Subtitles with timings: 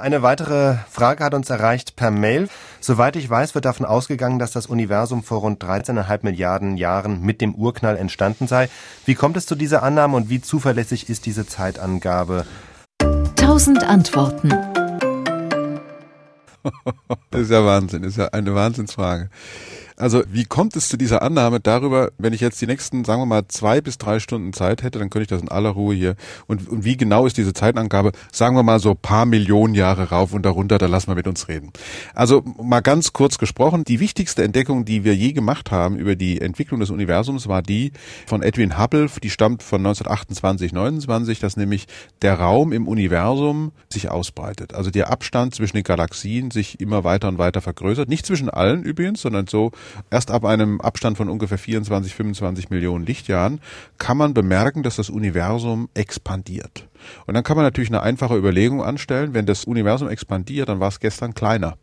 [0.00, 2.48] Eine weitere Frage hat uns erreicht per Mail.
[2.80, 7.42] Soweit ich weiß, wird davon ausgegangen, dass das Universum vor rund 13,5 Milliarden Jahren mit
[7.42, 8.70] dem Urknall entstanden sei.
[9.04, 12.46] Wie kommt es zu dieser Annahme und wie zuverlässig ist diese Zeitangabe?
[13.36, 14.48] Tausend Antworten.
[17.30, 19.28] das ist ja Wahnsinn, das ist ja eine Wahnsinnsfrage.
[20.00, 23.26] Also wie kommt es zu dieser Annahme darüber, wenn ich jetzt die nächsten, sagen wir
[23.26, 26.16] mal, zwei bis drei Stunden Zeit hätte, dann könnte ich das in aller Ruhe hier.
[26.46, 28.12] Und, und wie genau ist diese Zeitangabe?
[28.32, 31.48] Sagen wir mal so paar Millionen Jahre rauf und darunter, da lassen wir mit uns
[31.48, 31.70] reden.
[32.14, 36.40] Also mal ganz kurz gesprochen, die wichtigste Entdeckung, die wir je gemacht haben über die
[36.40, 37.92] Entwicklung des Universums, war die
[38.26, 41.86] von Edwin Hubble, die stammt von 1928, 29, dass nämlich
[42.22, 44.72] der Raum im Universum sich ausbreitet.
[44.72, 48.08] Also der Abstand zwischen den Galaxien sich immer weiter und weiter vergrößert.
[48.08, 49.72] Nicht zwischen allen übrigens, sondern so
[50.10, 53.60] Erst ab einem Abstand von ungefähr 24, 25 Millionen Lichtjahren
[53.98, 56.88] kann man bemerken, dass das Universum expandiert.
[57.26, 60.88] Und dann kann man natürlich eine einfache Überlegung anstellen, wenn das Universum expandiert, dann war
[60.88, 61.76] es gestern kleiner.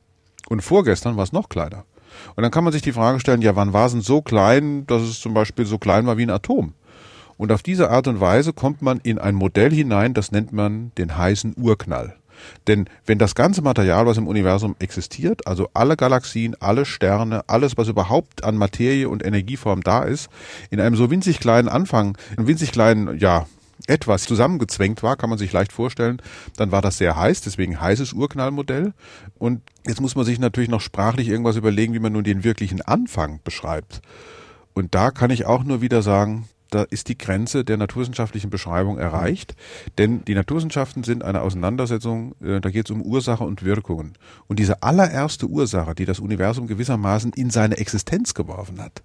[0.50, 1.86] Und vorgestern war es noch kleiner.
[2.36, 4.86] Und dann kann man sich die Frage stellen, ja, wann war es denn so klein,
[4.88, 6.74] dass es zum Beispiel so klein war wie ein Atom?
[7.38, 10.92] Und auf diese Art und Weise kommt man in ein Modell hinein, das nennt man
[10.98, 12.16] den heißen Urknall.
[12.68, 17.78] Denn wenn das ganze Material, was im Universum existiert, also alle Galaxien, alle Sterne, alles,
[17.78, 20.30] was überhaupt an Materie und Energieform da ist,
[20.70, 23.46] in einem so winzig kleinen Anfang, einem winzig kleinen, ja,
[23.86, 26.22] etwas zusammengezwängt war, kann man sich leicht vorstellen,
[26.56, 28.94] dann war das sehr heiß, deswegen heißes Urknallmodell.
[29.38, 32.82] Und jetzt muss man sich natürlich noch sprachlich irgendwas überlegen, wie man nun den wirklichen
[32.82, 34.02] Anfang beschreibt.
[34.74, 38.98] Und da kann ich auch nur wieder sagen, da ist die Grenze der naturwissenschaftlichen Beschreibung
[38.98, 39.56] erreicht.
[39.98, 44.14] Denn die Naturwissenschaften sind eine Auseinandersetzung, äh, da geht es um Ursache und Wirkungen.
[44.48, 49.02] Und diese allererste Ursache, die das Universum gewissermaßen in seine Existenz geworfen hat,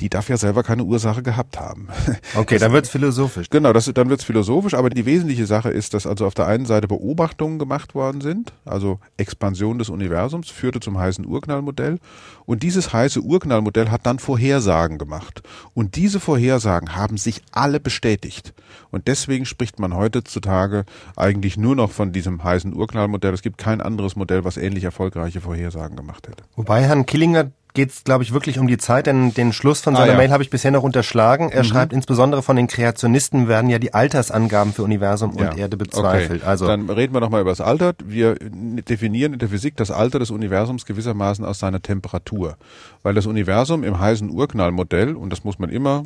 [0.00, 1.88] die darf ja selber keine Ursache gehabt haben.
[2.34, 3.48] Okay, das, dann wird's philosophisch.
[3.50, 6.66] Genau, das, dann wird's philosophisch, aber die wesentliche Sache ist, dass also auf der einen
[6.66, 11.98] Seite Beobachtungen gemacht worden sind, also Expansion des Universums führte zum heißen Urknallmodell
[12.44, 15.42] und dieses heiße Urknallmodell hat dann Vorhersagen gemacht.
[15.74, 18.54] Und diese Vorhersagen haben sich alle bestätigt.
[18.90, 20.84] Und deswegen spricht man heutzutage
[21.16, 23.34] eigentlich nur noch von diesem heißen Urknallmodell.
[23.34, 26.44] Es gibt kein anderes Modell, was ähnlich erfolgreiche Vorhersagen gemacht hätte.
[26.56, 29.94] Wobei Herrn Killinger geht es, glaube ich, wirklich um die Zeit, denn den Schluss von
[29.94, 30.18] ah, seiner ah, ja.
[30.18, 31.50] Mail habe ich bisher noch unterschlagen.
[31.50, 31.68] Er mhm.
[31.68, 35.54] schreibt, insbesondere von den Kreationisten werden ja die Altersangaben für Universum und ja.
[35.54, 36.42] Erde bezweifelt.
[36.42, 36.50] Okay.
[36.50, 37.92] Also Dann reden wir nochmal über das Alter.
[38.04, 42.56] Wir definieren in der Physik das Alter des Universums gewissermaßen aus seiner Temperatur.
[43.02, 46.04] Weil das Universum im heißen Urknallmodell, und das muss man immer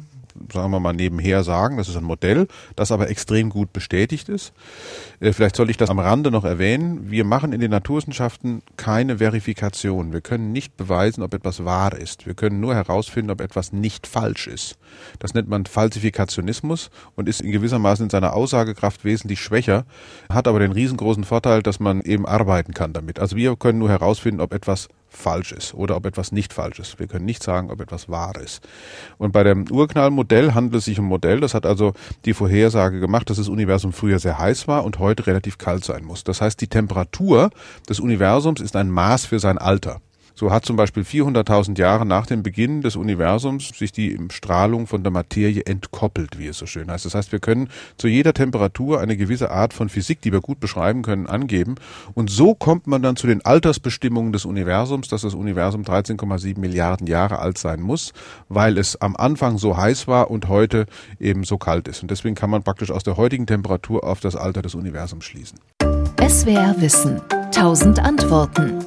[0.53, 1.77] sagen wir mal, nebenher sagen.
[1.77, 4.53] Das ist ein Modell, das aber extrem gut bestätigt ist.
[5.21, 7.11] Äh, vielleicht soll ich das am Rande noch erwähnen.
[7.11, 10.13] Wir machen in den Naturwissenschaften keine Verifikation.
[10.13, 12.27] Wir können nicht beweisen, ob etwas wahr ist.
[12.27, 14.77] Wir können nur herausfinden, ob etwas nicht falsch ist.
[15.19, 19.85] Das nennt man Falsifikationismus und ist in gewissermaßen in seiner Aussagekraft wesentlich schwächer,
[20.29, 23.19] hat aber den riesengroßen Vorteil, dass man eben arbeiten kann damit.
[23.19, 26.99] Also wir können nur herausfinden, ob etwas falsch ist oder ob etwas nicht falsch ist.
[26.99, 28.67] Wir können nicht sagen, ob etwas wahr ist.
[29.19, 31.93] Und bei dem Urknallmodell handelt es sich um ein Modell, das hat also
[32.25, 36.05] die Vorhersage gemacht, dass das Universum früher sehr heiß war und heute relativ kalt sein
[36.05, 36.25] muss.
[36.25, 37.51] Das heißt, die Temperatur
[37.89, 40.01] des Universums ist ein Maß für sein Alter.
[40.35, 45.03] So hat zum Beispiel 400.000 Jahre nach dem Beginn des Universums sich die Strahlung von
[45.03, 47.05] der Materie entkoppelt, wie es so schön heißt.
[47.05, 50.61] Das heißt, wir können zu jeder Temperatur eine gewisse Art von Physik, die wir gut
[50.61, 51.75] beschreiben können, angeben.
[52.15, 57.07] Und so kommt man dann zu den Altersbestimmungen des Universums, dass das Universum 13,7 Milliarden
[57.07, 58.13] Jahre alt sein muss,
[58.49, 60.87] weil es am Anfang so heiß war und heute
[61.21, 62.03] eben so kalt ist.
[62.03, 65.59] Und deswegen kann man praktisch aus der heutigen Temperatur auf das Alter des Universums schließen.
[66.21, 67.21] SWR Wissen.
[67.51, 68.79] Tausend Antworten.